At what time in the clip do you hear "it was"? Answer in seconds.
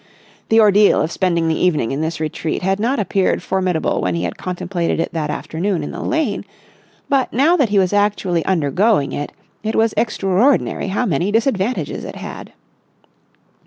9.61-9.93